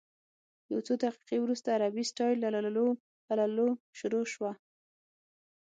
[0.71, 4.51] یو څو دقیقې وروسته عربي سټایل لللووللوو شروع شوه.